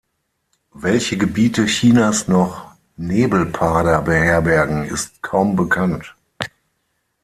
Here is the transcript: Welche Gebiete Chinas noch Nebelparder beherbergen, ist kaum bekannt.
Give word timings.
Welche 0.73 1.15
Gebiete 1.15 1.67
Chinas 1.67 2.27
noch 2.27 2.71
Nebelparder 2.97 4.01
beherbergen, 4.01 4.83
ist 4.83 5.21
kaum 5.21 5.55
bekannt. 5.55 6.15